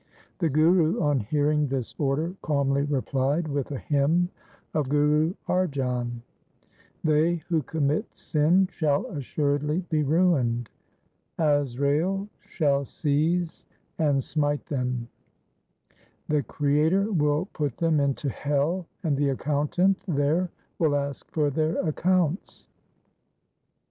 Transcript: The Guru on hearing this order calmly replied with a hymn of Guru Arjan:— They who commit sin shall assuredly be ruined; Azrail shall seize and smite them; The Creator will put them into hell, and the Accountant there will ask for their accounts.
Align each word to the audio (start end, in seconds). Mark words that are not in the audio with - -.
The 0.39 0.49
Guru 0.49 0.99
on 0.99 1.19
hearing 1.19 1.67
this 1.67 1.93
order 1.99 2.33
calmly 2.41 2.81
replied 2.81 3.47
with 3.47 3.69
a 3.69 3.77
hymn 3.77 4.29
of 4.73 4.89
Guru 4.89 5.35
Arjan:— 5.47 6.21
They 7.03 7.35
who 7.35 7.61
commit 7.61 8.07
sin 8.17 8.67
shall 8.71 9.05
assuredly 9.11 9.85
be 9.91 10.01
ruined; 10.01 10.71
Azrail 11.37 12.27
shall 12.43 12.83
seize 12.83 13.63
and 13.99 14.23
smite 14.23 14.65
them; 14.65 15.07
The 16.29 16.41
Creator 16.41 17.11
will 17.11 17.45
put 17.53 17.77
them 17.77 17.99
into 17.99 18.27
hell, 18.27 18.87
and 19.03 19.15
the 19.15 19.29
Accountant 19.29 20.01
there 20.07 20.49
will 20.79 20.95
ask 20.95 21.29
for 21.29 21.51
their 21.51 21.75
accounts. 21.87 22.65